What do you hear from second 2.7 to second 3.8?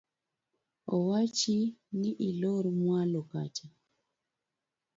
mwalo kacha.